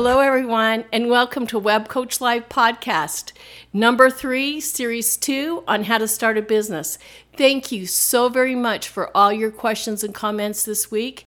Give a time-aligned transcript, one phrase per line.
[0.00, 3.32] Hello, everyone, and welcome to Web Coach Live podcast,
[3.72, 7.00] number three, series two on how to start a business.
[7.36, 11.24] Thank you so very much for all your questions and comments this week.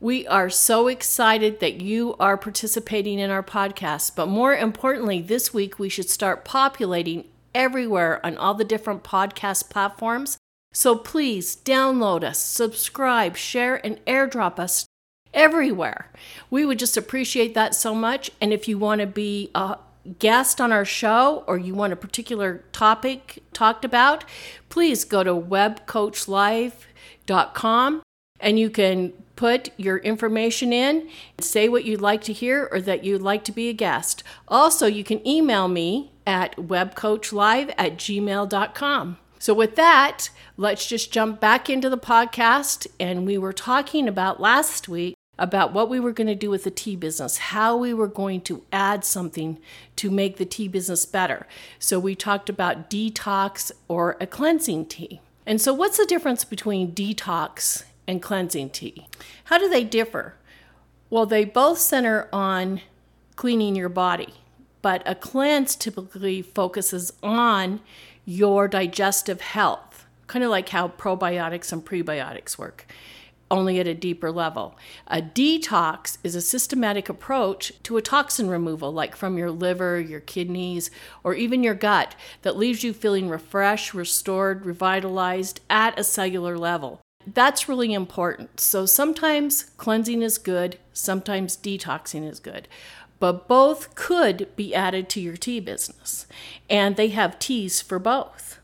[0.00, 5.54] We are so excited that you are participating in our podcast, but more importantly, this
[5.54, 10.38] week we should start populating everywhere on all the different podcast platforms.
[10.72, 14.86] So please download us, subscribe, share, and airdrop us
[15.34, 16.10] everywhere.
[16.50, 18.30] We would just appreciate that so much.
[18.40, 19.78] And if you want to be a
[20.18, 24.24] guest on our show or you want a particular topic talked about,
[24.68, 28.02] please go to webcoachlive.com
[28.40, 31.08] and you can put your information in,
[31.40, 34.24] say what you'd like to hear or that you'd like to be a guest.
[34.48, 39.18] Also, you can email me at webcoachlive at gmail.com.
[39.38, 42.86] So, with that, let's just jump back into the podcast.
[42.98, 46.64] And we were talking about last week about what we were going to do with
[46.64, 49.58] the tea business, how we were going to add something
[49.94, 51.46] to make the tea business better.
[51.78, 55.20] So, we talked about detox or a cleansing tea.
[55.46, 59.06] And so, what's the difference between detox and cleansing tea?
[59.44, 60.34] How do they differ?
[61.10, 62.82] Well, they both center on
[63.36, 64.34] cleaning your body,
[64.82, 67.80] but a cleanse typically focuses on
[68.28, 72.86] your digestive health, kind of like how probiotics and prebiotics work
[73.50, 74.76] only at a deeper level.
[75.06, 80.20] A detox is a systematic approach to a toxin removal, like from your liver, your
[80.20, 80.90] kidneys,
[81.24, 87.00] or even your gut, that leaves you feeling refreshed, restored, revitalized at a cellular level.
[87.26, 88.60] That's really important.
[88.60, 92.68] So sometimes cleansing is good, sometimes detoxing is good.
[93.20, 96.26] But both could be added to your tea business.
[96.70, 98.58] And they have teas for both.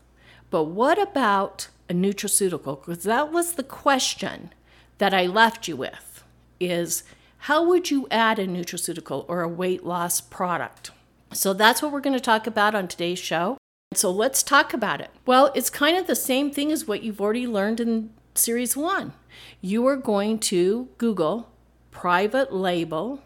[0.49, 2.79] But what about a nutraceutical?
[2.79, 4.53] Because that was the question
[4.97, 6.23] that I left you with
[6.59, 7.03] is
[7.39, 10.91] how would you add a nutraceutical or a weight loss product?
[11.33, 13.57] So that's what we're going to talk about on today's show.
[13.93, 15.11] So let's talk about it.
[15.25, 19.13] Well, it's kind of the same thing as what you've already learned in series one.
[19.61, 21.49] You are going to Google
[21.91, 23.21] private label,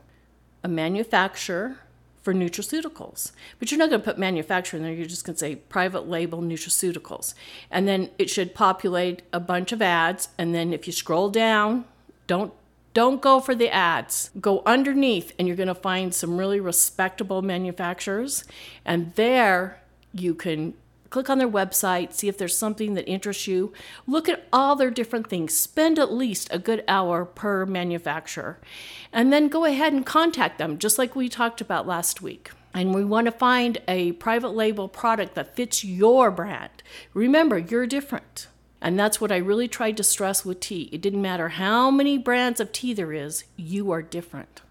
[0.64, 1.78] a manufacturer
[2.22, 3.32] for nutraceuticals.
[3.58, 6.08] But you're not going to put manufacturer in there, you're just going to say private
[6.08, 7.34] label nutraceuticals.
[7.72, 10.30] And then it should populate a bunch of ads.
[10.38, 11.86] And then if you scroll down,
[12.28, 12.54] don't
[12.94, 14.32] don't go for the ads.
[14.42, 18.44] Go underneath and you're going to find some really respectable manufacturers.
[18.84, 19.82] And there
[20.12, 20.74] you can
[21.10, 23.74] click on their website, see if there's something that interests you.
[24.06, 25.54] Look at all their different things.
[25.56, 28.60] Spend at least a good hour per manufacturer.
[29.12, 32.52] And then go ahead and contact them, just like we talked about last week.
[32.74, 36.84] And we want to find a private label product that fits your brand.
[37.14, 38.48] Remember, you're different.
[38.82, 40.90] And that's what I really tried to stress with tea.
[40.92, 44.62] It didn't matter how many brands of tea there is, you are different.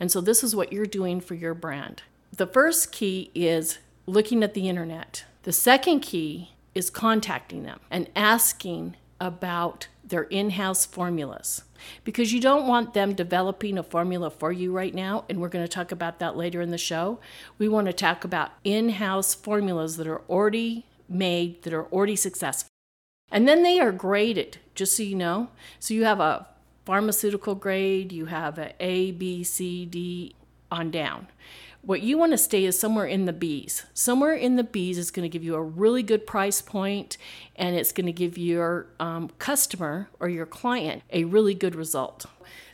[0.00, 2.02] And so this is what you're doing for your brand.
[2.36, 5.24] The first key is looking at the internet.
[5.42, 11.62] The second key is contacting them and asking about their in house formulas
[12.04, 15.24] because you don't want them developing a formula for you right now.
[15.28, 17.18] And we're going to talk about that later in the show.
[17.58, 22.16] We want to talk about in house formulas that are already made, that are already
[22.16, 22.68] successful.
[23.30, 25.48] And then they are graded, just so you know.
[25.80, 26.46] So you have a
[26.84, 30.34] pharmaceutical grade, you have a A, B, C, D
[30.70, 31.28] on down.
[31.84, 33.86] What you want to stay is somewhere in the B's.
[33.92, 37.18] Somewhere in the B's is going to give you a really good price point
[37.56, 42.26] and it's going to give your um, customer or your client a really good result.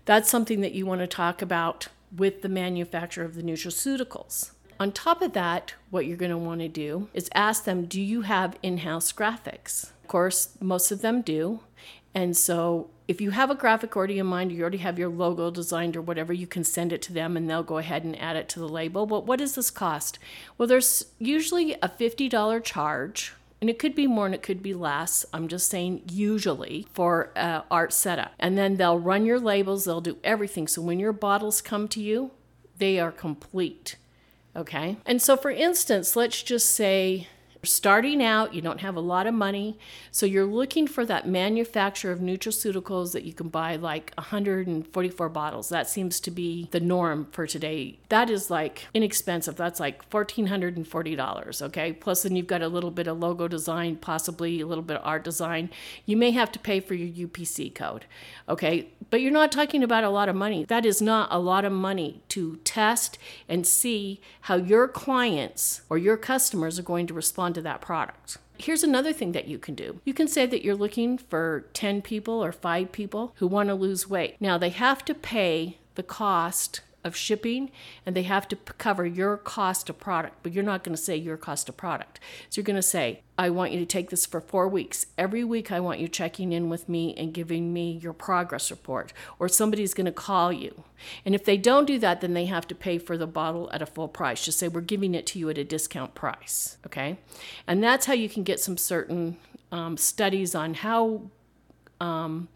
[0.05, 4.51] That's something that you want to talk about with the manufacturer of the nutraceuticals.
[4.79, 8.03] On top of that, what you're going to want to do is ask them, Do
[8.03, 9.85] you have in house graphics?
[10.03, 11.61] Of course, most of them do.
[12.15, 15.51] And so if you have a graphic already in mind, you already have your logo
[15.51, 18.37] designed or whatever, you can send it to them and they'll go ahead and add
[18.37, 19.07] it to the label.
[19.07, 20.19] But what does this cost?
[20.59, 23.33] Well, there's usually a $50 charge.
[23.61, 25.27] And it could be more and it could be less.
[25.33, 28.33] I'm just saying, usually for uh, art setup.
[28.39, 30.69] And then they'll run your labels, they'll do everything.
[30.69, 32.31] So when your bottles come to you,
[32.77, 33.97] they are complete.
[34.55, 34.99] Okay.
[35.05, 37.27] And so, for instance, let's just say
[37.63, 39.79] starting out, you don't have a lot of money,
[40.11, 45.69] so you're looking for that manufacturer of nutraceuticals that you can buy like 144 bottles.
[45.69, 47.99] That seems to be the norm for today.
[48.09, 49.57] That is like inexpensive.
[49.57, 51.93] That's like $1,440, okay?
[51.93, 55.07] Plus, then you've got a little bit of logo design, possibly a little bit of
[55.07, 55.71] art design.
[56.07, 58.07] You may have to pay for your UPC code,
[58.49, 58.89] okay?
[59.11, 60.65] But you're not talking about a lot of money.
[60.65, 63.19] That is not a lot of money to test
[63.49, 68.39] and see how your clients or your customers are going to respond to that product.
[68.59, 70.01] Here's another thing that you can do.
[70.05, 73.75] You can say that you're looking for 10 people or 5 people who want to
[73.75, 74.37] lose weight.
[74.41, 77.73] Now, they have to pay the cost of shipping
[78.07, 81.03] and they have to p- cover your cost of product, but you're not going to
[81.03, 82.21] say your cost of product.
[82.49, 85.07] So you're going to say, I want you to take this for four weeks.
[85.17, 89.13] Every week, I want you checking in with me and giving me your progress report,
[89.39, 90.83] or somebody's going to call you.
[91.25, 93.81] And if they don't do that, then they have to pay for the bottle at
[93.81, 94.45] a full price.
[94.45, 96.79] Just say, We're giving it to you at a discount price.
[96.85, 97.19] Okay.
[97.67, 99.37] And that's how you can get some certain
[99.71, 101.23] um, studies on how.
[102.01, 102.49] Um,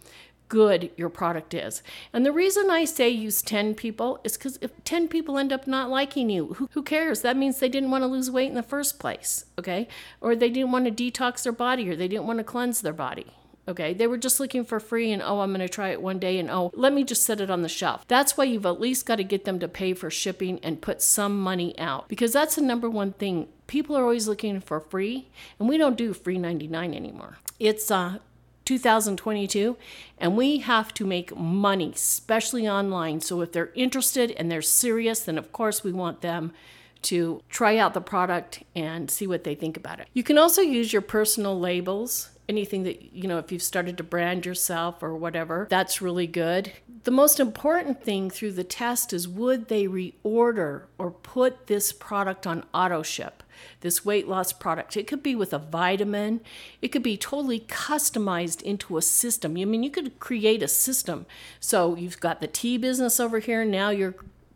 [0.52, 1.82] good your product is.
[2.12, 5.66] And the reason I say use 10 people is because if 10 people end up
[5.66, 7.22] not liking you, who, who cares?
[7.22, 9.88] That means they didn't want to lose weight in the first place, okay?
[10.20, 12.92] Or they didn't want to detox their body or they didn't want to cleanse their
[12.92, 13.28] body.
[13.66, 16.18] Okay, they were just looking for free and oh, I'm going to try it one
[16.18, 18.06] day and oh, let me just set it on the shelf.
[18.06, 21.00] That's why you've at least got to get them to pay for shipping and put
[21.00, 23.48] some money out because that's the number one thing.
[23.68, 27.38] People are always looking for free, and we don't do free 99 anymore.
[27.58, 28.18] It's uh,
[28.64, 29.76] 2022
[30.18, 33.20] and we have to make money especially online.
[33.20, 36.52] So if they're interested and they're serious then of course we want them
[37.02, 40.08] to try out the product and see what they think about it.
[40.12, 42.30] You can also use your personal labels.
[42.48, 46.72] Anything that you know if you've started to brand yourself or whatever that's really good.
[47.04, 52.46] The most important thing through the test is would they reorder or put this product
[52.46, 53.42] on auto ship
[53.80, 54.96] this weight loss product.
[54.96, 56.40] It could be with a vitamin.
[56.80, 59.52] It could be totally customized into a system.
[59.52, 61.26] I mean you could create a system.
[61.60, 63.64] So you've got the tea business over here.
[63.64, 64.14] Now you're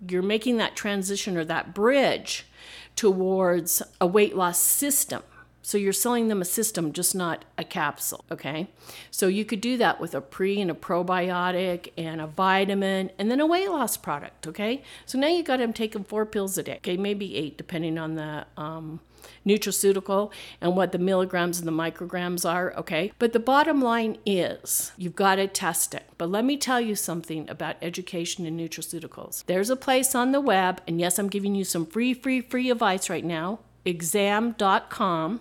[0.09, 2.47] you're making that transition or that bridge
[2.95, 5.23] towards a weight loss system
[5.67, 8.69] so you're selling them a system, just not a capsule, okay?
[9.11, 13.33] So you could do that with a pre and a probiotic and a vitamin and
[13.33, 14.85] then a weight loss product, okay?
[15.07, 16.97] So now you got them taking four pills a day, okay?
[16.97, 19.01] Maybe eight, depending on the um,
[19.45, 20.31] nutraceutical
[20.61, 23.11] and what the milligrams and the micrograms are, okay?
[23.19, 26.05] But the bottom line is you've got to test it.
[26.17, 29.45] But let me tell you something about education and nutraceuticals.
[29.47, 32.71] There's a place on the web, and yes, I'm giving you some free, free, free
[32.71, 35.41] advice right now exam.com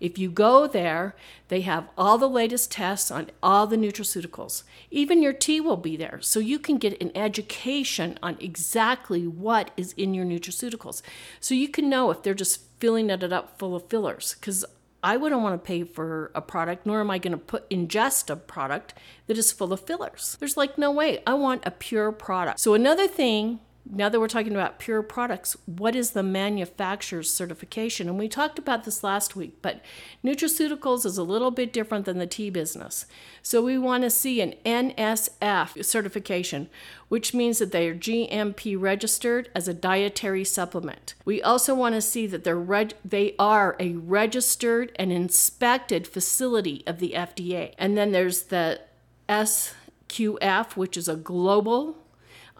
[0.00, 1.14] if you go there,
[1.48, 4.62] they have all the latest tests on all the nutraceuticals.
[4.90, 9.70] Even your tea will be there, so you can get an education on exactly what
[9.76, 11.02] is in your nutraceuticals.
[11.38, 14.34] So you can know if they're just filling it up full of fillers.
[14.34, 14.64] Because
[15.02, 18.30] I wouldn't want to pay for a product, nor am I going to put ingest
[18.30, 18.94] a product
[19.26, 20.36] that is full of fillers.
[20.40, 21.22] There's like no way.
[21.26, 22.60] I want a pure product.
[22.60, 28.08] So another thing now that we're talking about pure products, what is the manufacturer's certification?
[28.08, 29.82] And we talked about this last week, but
[30.24, 33.06] nutraceuticals is a little bit different than the tea business.
[33.42, 36.68] So we want to see an NSF certification,
[37.08, 41.14] which means that they are GMP registered as a dietary supplement.
[41.24, 46.84] We also want to see that they're reg- they are a registered and inspected facility
[46.86, 47.74] of the FDA.
[47.78, 48.80] And then there's the
[49.28, 51.96] SQF, which is a global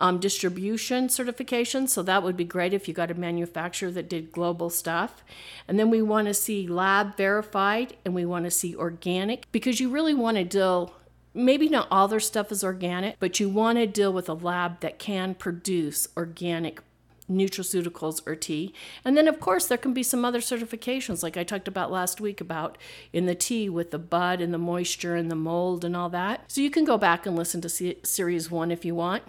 [0.00, 1.86] um, distribution certification.
[1.86, 5.22] So that would be great if you got a manufacturer that did global stuff.
[5.68, 9.78] And then we want to see lab verified and we want to see organic because
[9.78, 10.94] you really want to deal.
[11.32, 14.80] Maybe not all their stuff is organic, but you want to deal with a lab
[14.80, 16.80] that can produce organic
[17.30, 18.74] nutraceuticals or tea.
[19.04, 22.20] And then, of course, there can be some other certifications, like I talked about last
[22.20, 22.76] week about
[23.12, 26.50] in the tea with the bud and the moisture and the mold and all that.
[26.50, 29.22] So you can go back and listen to series one if you want.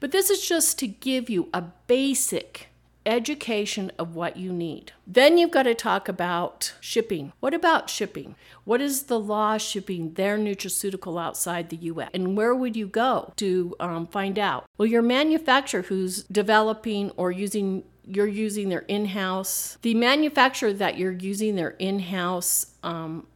[0.00, 2.68] But this is just to give you a basic
[3.08, 4.92] education of what you need.
[5.06, 7.32] Then you've got to talk about shipping.
[7.40, 8.36] What about shipping?
[8.64, 12.10] What is the law shipping their nutraceutical outside the US?
[12.12, 14.66] And where would you go to um, find out?
[14.76, 21.12] Well, your manufacturer who's developing or using you're using their in-house the manufacturer that you're
[21.12, 23.26] using their in-house um,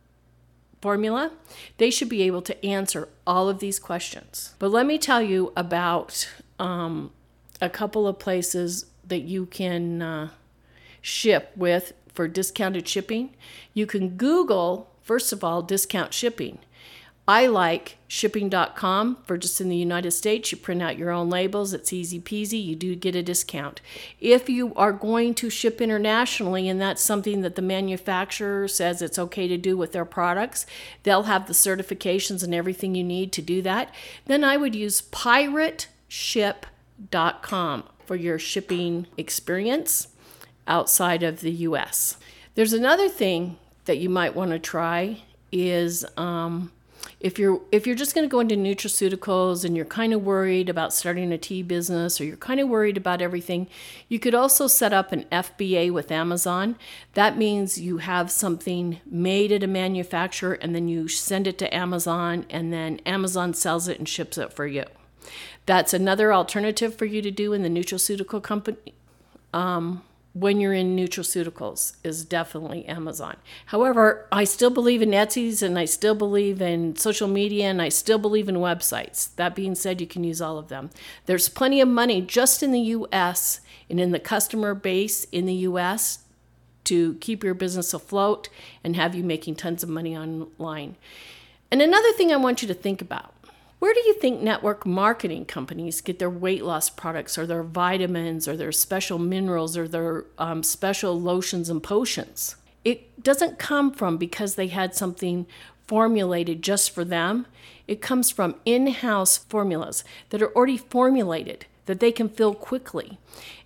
[0.83, 1.31] formula,
[1.79, 4.55] they should be able to answer all of these questions.
[4.59, 7.13] But let me tell you about um,
[7.61, 10.31] a couple of places that you can uh,
[11.01, 13.35] ship with for discounted shipping.
[13.73, 16.59] You can Google, first of all, discount shipping.
[17.27, 20.51] I like shipping.com for just in the United States.
[20.51, 22.61] You print out your own labels, it's easy peasy.
[22.65, 23.81] You do get a discount.
[24.21, 29.21] If you are going to ship internationally and that's something that the manufacturer says it's
[29.21, 30.67] okay to do with their products,
[31.05, 33.95] they'll have the certifications and everything you need to do that.
[34.27, 40.09] Then I would use pirateship.com for your shipping experience
[40.67, 42.17] outside of the US.
[42.57, 46.73] There's another thing that you might want to try is um,
[47.21, 50.69] if you're if you're just going to go into nutraceuticals and you're kind of worried
[50.69, 53.69] about starting a tea business or you're kind of worried about everything,
[54.09, 56.77] you could also set up an FBA with Amazon.
[57.15, 61.75] That means you have something made at a manufacturer and then you send it to
[61.75, 64.85] Amazon and then Amazon sells it and ships it for you.
[65.67, 68.95] That's another alternative for you to do in the nutraceutical company.
[69.55, 70.03] Um,
[70.35, 73.37] when you're in nutraceuticals is definitely Amazon.
[73.67, 77.91] However, I still believe in Etsy's and I still believe in social media and I
[77.91, 79.35] still believe in websites.
[79.37, 80.91] That being said, you can use all of them.
[81.27, 83.61] There's plenty of money just in the US
[83.91, 86.21] and in the customer base in the US
[86.85, 88.49] to keep your business afloat
[88.83, 90.97] and have you making tons of money online.
[91.71, 93.35] And another thing I want you to think about
[93.83, 98.47] where do you think network marketing companies get their weight loss products or their vitamins
[98.47, 102.55] or their special minerals or their um, special lotions and potions?
[102.85, 105.49] It doesn't come from because they had something
[105.89, 107.47] formulated just for them.
[107.89, 113.19] It comes from in house formulas that are already formulated that they can fill quickly.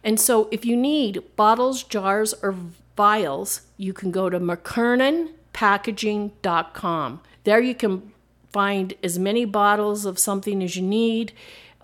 [0.02, 2.54] And so if you need bottles, jars, or
[2.96, 7.20] vials, you can go to McKernanPackaging.com.
[7.44, 8.12] There you can
[8.57, 11.31] find as many bottles of something as you need,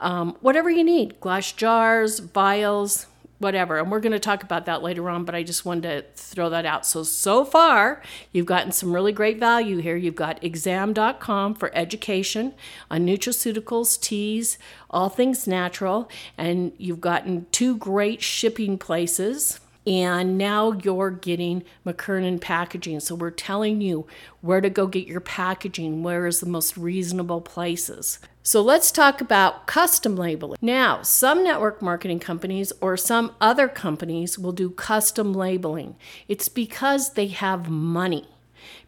[0.00, 3.78] um, whatever you need glass jars, vials, whatever.
[3.78, 6.48] And we're going to talk about that later on, but I just wanted to throw
[6.48, 6.86] that out.
[6.86, 8.00] So, so far,
[8.32, 9.96] you've gotten some really great value here.
[9.96, 12.54] You've got exam.com for education
[12.90, 14.56] on nutraceuticals, teas,
[14.88, 22.40] all things natural, and you've gotten two great shipping places and now you're getting McKernan
[22.40, 23.00] packaging.
[23.00, 24.06] So we're telling you
[24.40, 28.18] where to go get your packaging, where is the most reasonable places.
[28.42, 30.58] So let's talk about custom labeling.
[30.60, 35.96] Now, some network marketing companies or some other companies will do custom labeling.
[36.28, 38.28] It's because they have money.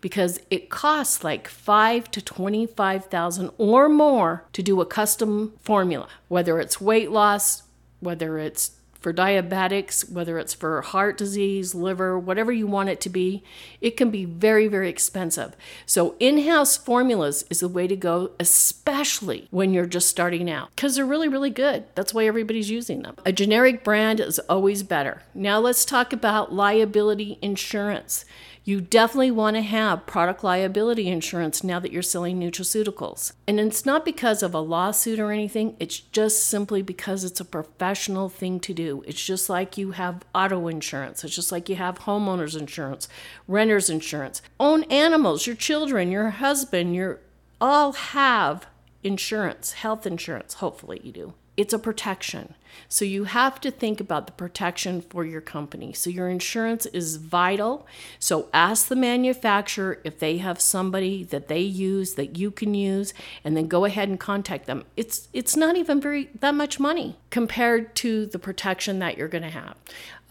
[0.01, 6.07] Because it costs like five to twenty-five thousand or more to do a custom formula,
[6.29, 7.65] whether it's weight loss,
[7.99, 8.73] whether it's
[9.05, 13.45] for diabetics, whether it's for heart disease, liver, whatever you want it to be,
[13.83, 15.55] it can be very, very expensive.
[15.85, 20.71] So, in house formulas is the way to go, especially when you're just starting out,
[20.75, 21.85] because they're really, really good.
[21.95, 23.17] That's why everybody's using them.
[23.27, 25.21] A generic brand is always better.
[25.35, 28.25] Now, let's talk about liability insurance.
[28.67, 33.33] You definitely want to have product liability insurance now that you're selling nutraceuticals.
[33.47, 37.45] And it's not because of a lawsuit or anything, it's just simply because it's a
[37.45, 39.05] professional thing to do.
[39.07, 43.07] It's just like you have auto insurance, it's just like you have homeowners insurance,
[43.47, 44.41] renter's insurance.
[44.59, 47.21] Own animals, your children, your husband, your
[47.61, 48.67] all have
[49.03, 50.55] insurance, health insurance.
[50.55, 52.55] Hopefully, you do it's a protection.
[52.89, 55.93] So you have to think about the protection for your company.
[55.93, 57.87] So your insurance is vital.
[58.19, 63.15] So ask the manufacturer if they have somebody that they use that you can use
[63.45, 64.85] and then go ahead and contact them.
[64.97, 69.43] It's it's not even very that much money compared to the protection that you're going
[69.43, 69.77] to have.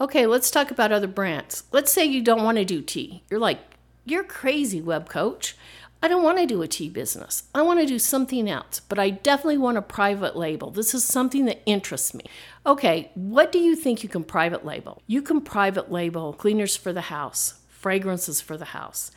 [0.00, 1.64] Okay, let's talk about other brands.
[1.72, 3.22] Let's say you don't want to do tea.
[3.30, 3.60] You're like,
[4.04, 5.56] "You're crazy, web coach."
[6.04, 7.44] I don't want to do a tea business.
[7.54, 10.70] I want to do something else, but I definitely want a private label.
[10.70, 12.24] This is something that interests me.
[12.66, 15.00] Okay, what do you think you can private label?
[15.06, 19.12] You can private label cleaners for the house, fragrances for the house,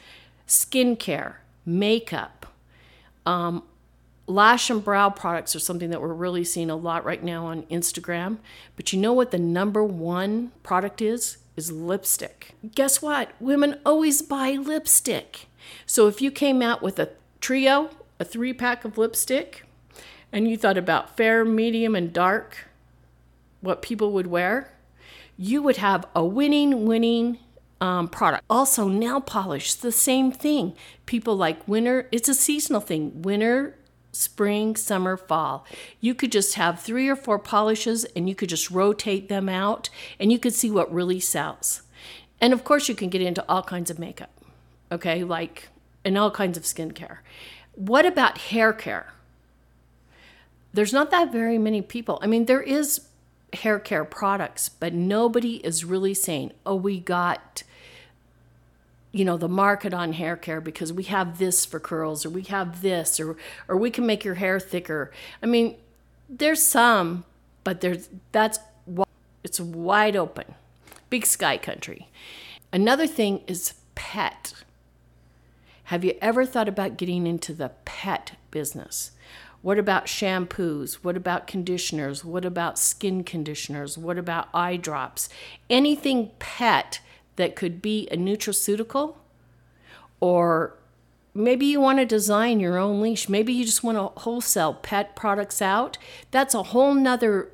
[0.47, 1.33] skincare,
[1.65, 2.45] makeup,
[3.25, 3.63] um,
[4.25, 7.63] lash and brow products are something that we're really seeing a lot right now on
[7.63, 8.37] Instagram.
[8.77, 11.37] But you know what the number one product is?
[11.57, 12.53] Is lipstick.
[12.75, 13.31] Guess what?
[13.39, 15.47] Women always buy lipstick.
[15.87, 17.09] So if you came out with a
[17.41, 19.65] trio, a three pack of lipstick,
[20.31, 22.67] and you thought about fair, medium, and dark,
[23.61, 24.71] what people would wear,
[25.35, 27.39] you would have a winning, winning
[27.81, 28.43] um, product.
[28.49, 30.75] Also, nail polish, the same thing.
[31.07, 33.23] People like winter, it's a seasonal thing.
[33.23, 33.76] Winter,
[34.17, 35.65] spring, summer, fall.
[36.01, 39.89] You could just have three or four polishes and you could just rotate them out
[40.19, 41.83] and you could see what really sells.
[42.41, 44.31] And of course, you can get into all kinds of makeup
[44.91, 45.69] okay, like,
[46.05, 47.17] and all kinds of skincare.
[47.75, 49.13] What about hair care?
[50.73, 52.19] There's not that very many people.
[52.21, 53.07] I mean, there is
[53.53, 57.63] hair care products, but nobody is really saying, oh, we got
[59.17, 62.43] you know the market on hair care because we have this for curls or we
[62.43, 63.35] have this or
[63.67, 65.75] or we can make your hair thicker i mean
[66.29, 67.23] there's some
[67.63, 68.59] but there's that's
[69.43, 70.55] it's wide open
[71.09, 72.07] big sky country
[72.71, 74.53] another thing is pet
[75.87, 79.11] have you ever thought about getting into the pet business?
[79.61, 80.95] What about shampoos?
[80.95, 82.25] What about conditioners?
[82.25, 83.97] What about skin conditioners?
[83.97, 85.29] What about eye drops?
[85.69, 86.99] Anything pet
[87.37, 89.15] that could be a nutraceutical?
[90.19, 90.75] Or
[91.33, 93.29] maybe you want to design your own leash.
[93.29, 95.97] Maybe you just want to wholesale pet products out.
[96.31, 97.49] That's a whole nother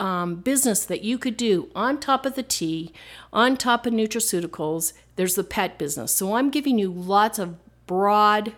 [0.00, 2.92] um, business that you could do on top of the tea,
[3.32, 4.92] on top of nutraceuticals.
[5.16, 6.12] There's the pet business.
[6.12, 7.56] So I'm giving you lots of
[7.86, 8.52] broad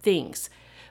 [0.00, 0.48] things.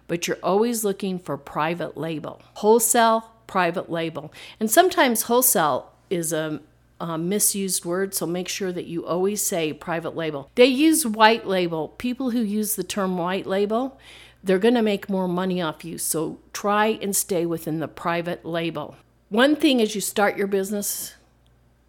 [0.07, 4.33] but you're always looking for private label, wholesale, private label.
[4.59, 6.61] And sometimes wholesale is a,
[6.99, 10.49] a misused word, so make sure that you always say private label.
[10.55, 11.89] They use white label.
[11.89, 13.99] People who use the term white label,
[14.43, 15.97] they're going to make more money off you.
[15.97, 18.95] So try and stay within the private label.
[19.29, 21.15] One thing as you start your business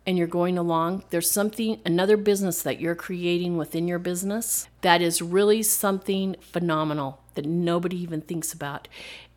[0.06, 5.00] and you're going along, there's something, another business that you're creating within your business that
[5.00, 8.88] is really something phenomenal that nobody even thinks about.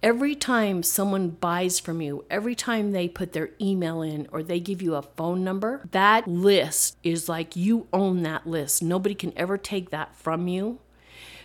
[0.01, 4.59] Every time someone buys from you, every time they put their email in or they
[4.59, 8.81] give you a phone number, that list is like you own that list.
[8.81, 10.79] Nobody can ever take that from you.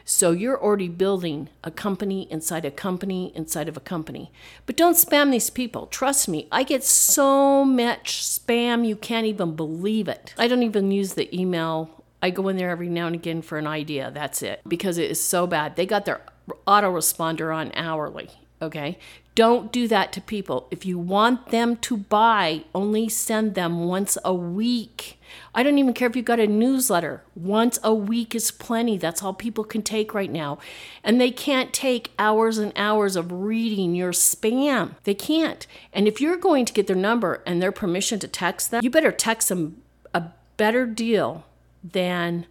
[0.07, 4.33] So you're already building a company inside a company inside of a company.
[4.65, 5.89] But don't spam these people.
[5.89, 10.33] Trust me, I get so much spam, you can't even believe it.
[10.39, 11.91] I don't even use the email.
[12.23, 14.11] I go in there every now and again for an idea.
[14.11, 14.63] That's it.
[14.67, 15.77] Because it is so bad.
[15.77, 16.23] They got their
[16.67, 18.31] autoresponder on hourly.
[18.61, 18.99] Okay.
[19.35, 20.67] Don't do that to people.
[20.71, 25.21] If you want them to buy, only send them once a week.
[25.55, 27.23] I don't even care if you got a newsletter.
[27.35, 28.97] Once a week is plenty.
[28.97, 30.59] That's all people can take right now.
[31.05, 34.95] And they can't take hours and hours of reading your spam.
[35.05, 35.67] They can't.
[35.93, 38.89] And if you're going to get their number and their permission to text them, you
[38.89, 39.83] better text them
[40.15, 41.45] a better deal
[41.85, 42.47] than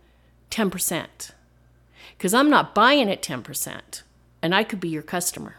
[0.51, 1.31] 10%.
[2.17, 4.01] Because I'm not buying at 10%,
[4.41, 5.57] and I could be your customer.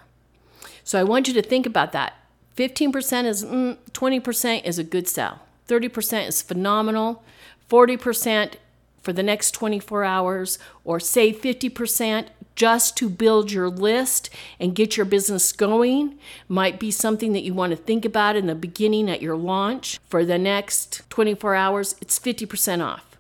[0.84, 2.14] So I want you to think about that.
[2.56, 5.40] 15% is mm, 20% is a good sell.
[5.68, 7.22] 30% is phenomenal.
[7.68, 8.54] 40%
[9.02, 14.96] for the next 24 hours or say 50% just to build your list and get
[14.96, 19.10] your business going might be something that you want to think about in the beginning
[19.10, 20.00] at your launch.
[20.08, 23.16] For the next 24 hours, it's 50% off.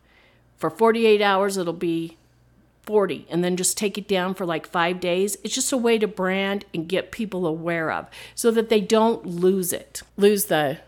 [0.56, 2.16] For 48 hours, it'll be
[2.86, 5.36] 40 and then just take it down for like five days.
[5.44, 9.26] It's just a way to brand and get people aware of so that they don't
[9.26, 10.78] lose it, lose the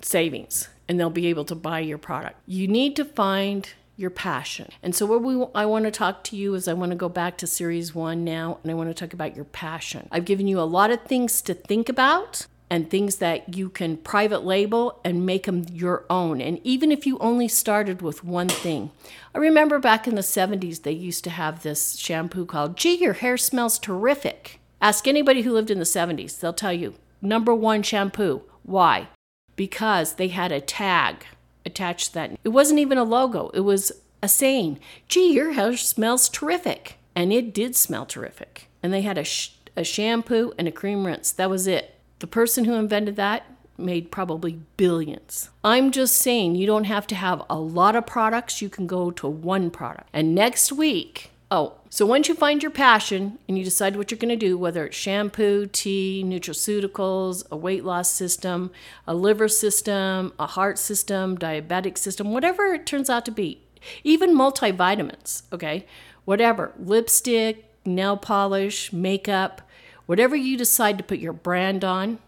[0.00, 2.36] savings, and they'll be able to buy your product.
[2.46, 4.70] You need to find your passion.
[4.80, 7.08] And so what we I want to talk to you is I want to go
[7.08, 10.08] back to series 1 now and I want to talk about your passion.
[10.12, 13.96] I've given you a lot of things to think about and things that you can
[13.96, 16.40] private label and make them your own.
[16.40, 18.90] And even if you only started with one thing,
[19.34, 23.14] I remember back in the 70s, they used to have this shampoo called, Gee, your
[23.14, 24.60] hair smells terrific.
[24.80, 28.42] Ask anybody who lived in the 70s, they'll tell you number one shampoo.
[28.62, 29.08] Why?
[29.56, 31.24] Because they had a tag
[31.64, 32.38] attached to that.
[32.44, 34.78] It wasn't even a logo, it was a saying,
[35.08, 36.96] Gee, your hair smells terrific.
[37.14, 38.68] And it did smell terrific.
[38.80, 41.32] And they had a, sh- a shampoo and a cream rinse.
[41.32, 41.97] That was it.
[42.18, 43.44] The person who invented that
[43.78, 45.50] made probably billions.
[45.62, 49.10] I'm just saying you don't have to have a lot of products, you can go
[49.12, 50.08] to one product.
[50.12, 54.18] And next week, oh, so once you find your passion and you decide what you're
[54.18, 58.72] going to do, whether it's shampoo, tea, nutraceuticals, a weight loss system,
[59.06, 63.62] a liver system, a heart system, diabetic system, whatever it turns out to be,
[64.02, 65.86] even multivitamins, okay?
[66.24, 69.62] Whatever, lipstick, nail polish, makeup,
[70.08, 72.18] Whatever you decide to put your brand on,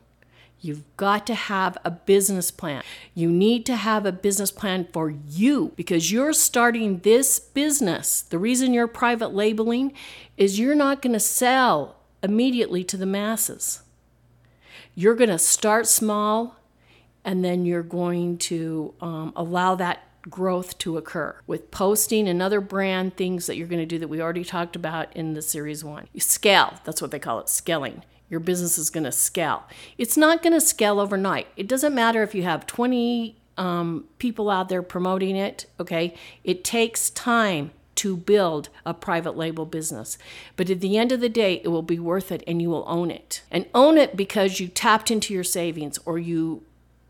[0.62, 2.82] You've got to have a business plan.
[3.14, 8.20] You need to have a business plan for you because you're starting this business.
[8.20, 9.94] The reason you're private labeling
[10.36, 13.80] is you're not going to sell immediately to the masses.
[14.94, 16.56] You're going to start small
[17.24, 22.60] and then you're going to um, allow that growth to occur with posting and other
[22.60, 25.84] brand things that you're going to do that we already talked about in the series
[25.84, 26.08] one.
[26.12, 28.04] You scale, that's what they call it, scaling.
[28.28, 29.64] Your business is going to scale.
[29.98, 31.48] It's not going to scale overnight.
[31.56, 36.14] It doesn't matter if you have 20 um, people out there promoting it, okay?
[36.44, 40.16] It takes time to build a private label business.
[40.56, 42.84] But at the end of the day, it will be worth it and you will
[42.86, 43.42] own it.
[43.50, 46.62] And own it because you tapped into your savings or you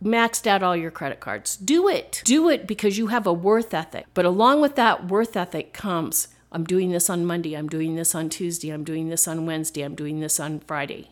[0.02, 1.56] maxed out all your credit cards.
[1.56, 2.22] Do it.
[2.24, 4.06] Do it because you have a worth ethic.
[4.14, 8.14] But along with that worth ethic comes I'm doing this on Monday, I'm doing this
[8.14, 11.10] on Tuesday, I'm doing this on Wednesday, I'm doing this on Friday.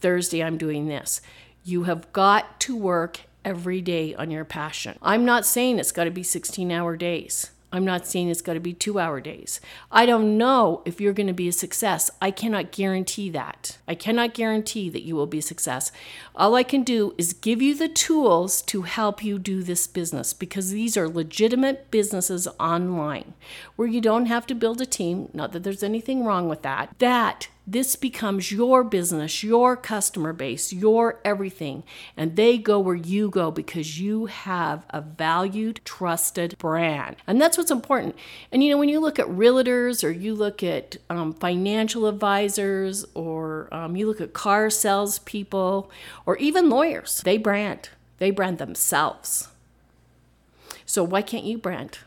[0.00, 1.20] Thursday, I'm doing this.
[1.64, 4.96] You have got to work every day on your passion.
[5.02, 7.50] I'm not saying it's got to be 16 hour days.
[7.70, 9.60] I'm not saying it's got to be two hour days.
[9.92, 12.10] I don't know if you're going to be a success.
[12.20, 13.76] I cannot guarantee that.
[13.86, 15.92] I cannot guarantee that you will be a success.
[16.34, 20.32] All I can do is give you the tools to help you do this business
[20.32, 23.34] because these are legitimate businesses online
[23.76, 25.28] where you don't have to build a team.
[25.34, 26.94] Not that there's anything wrong with that.
[26.98, 31.84] That this becomes your business, your customer base, your everything.
[32.16, 37.16] And they go where you go because you have a valued, trusted brand.
[37.26, 38.16] And that's what's important.
[38.50, 43.04] And you know, when you look at realtors or you look at um, financial advisors
[43.12, 45.90] or um, you look at car salespeople
[46.24, 47.90] or even lawyers, they brand.
[48.16, 49.48] They brand themselves.
[50.86, 51.98] So why can't you brand?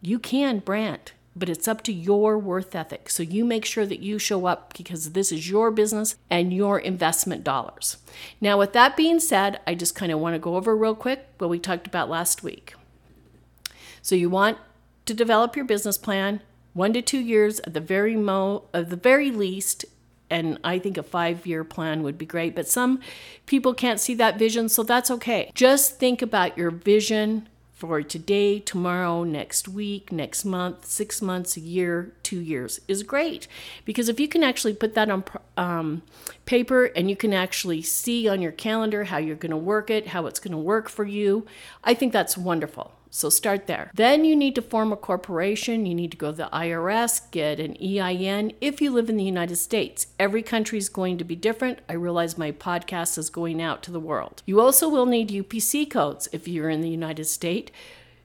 [0.00, 3.08] You can brand but it's up to your worth ethic.
[3.08, 6.78] So you make sure that you show up because this is your business and your
[6.78, 7.96] investment dollars.
[8.40, 11.26] Now, with that being said, I just kind of want to go over real quick
[11.38, 12.74] what we talked about last week.
[14.02, 14.58] So you want
[15.06, 16.42] to develop your business plan,
[16.74, 19.84] one to two years at the very mo at the very least.
[20.28, 23.00] And I think a five year plan would be great, but some
[23.46, 25.50] people can't see that vision, so that's okay.
[25.54, 27.48] Just think about your vision
[27.82, 33.48] for today, tomorrow, next week, next month, six months, a year, two years is great.
[33.84, 35.24] Because if you can actually put that on
[35.56, 36.02] um,
[36.46, 40.06] paper and you can actually see on your calendar how you're going to work it,
[40.06, 41.44] how it's going to work for you,
[41.82, 42.92] I think that's wonderful.
[43.14, 43.90] So start there.
[43.94, 45.84] Then you need to form a corporation.
[45.84, 49.22] You need to go to the IRS, get an EIN if you live in the
[49.22, 50.06] United States.
[50.18, 51.80] Every country is going to be different.
[51.90, 54.42] I realize my podcast is going out to the world.
[54.46, 57.70] You also will need UPC codes if you're in the United States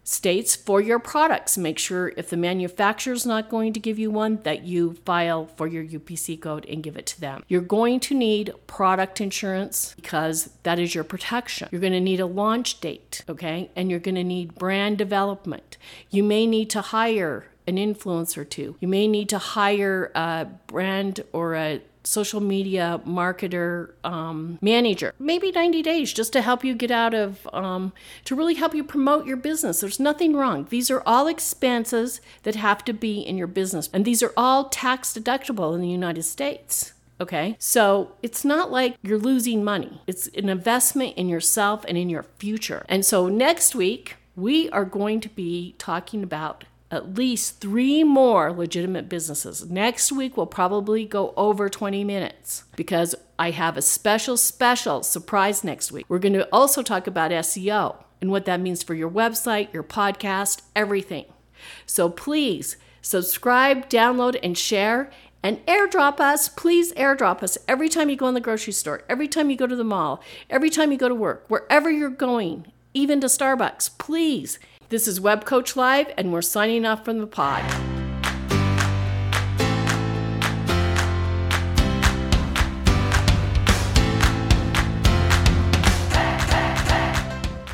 [0.08, 1.58] states for your products.
[1.58, 5.48] Make sure if the manufacturer is not going to give you one, that you file
[5.58, 7.44] for your UPC code and give it to them.
[7.50, 11.68] You're going to need product insurance because that is your protection.
[11.72, 13.70] You're going to need a launch date, okay?
[13.76, 15.78] And you're going to need brand development.
[16.10, 18.78] You may need to hire an influencer too.
[18.80, 25.52] You may need to hire a brand or a social media marketer um, manager maybe
[25.52, 27.94] 90 days just to help you get out of um,
[28.26, 32.56] to really help you promote your business there's nothing wrong these are all expenses that
[32.56, 36.24] have to be in your business and these are all tax deductible in the united
[36.24, 37.56] states Okay.
[37.60, 40.02] So it's not like you're losing money.
[40.06, 42.86] It's an investment in yourself and in your future.
[42.88, 48.52] And so next week, we are going to be talking about at least three more
[48.52, 49.70] legitimate businesses.
[49.70, 55.64] Next week, we'll probably go over 20 minutes because I have a special, special surprise
[55.64, 56.06] next week.
[56.08, 59.84] We're going to also talk about SEO and what that means for your website, your
[59.84, 61.26] podcast, everything.
[61.86, 65.12] So please subscribe, download, and share.
[65.44, 69.28] And airdrop us, please airdrop us every time you go in the grocery store, every
[69.28, 72.72] time you go to the mall, every time you go to work, wherever you're going,
[72.94, 73.98] even to Starbucks.
[73.98, 74.58] Please
[74.90, 77.97] this is Web Coach Live, and we're signing off from the pod.